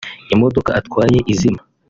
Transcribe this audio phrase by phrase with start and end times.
[0.33, 1.61] imodoka atwaye izima